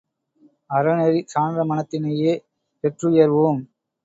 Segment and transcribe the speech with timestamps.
[0.69, 2.33] அறநெறி சான்ற மனத்தினையே
[2.83, 3.61] பெற்றுயர்வோம்!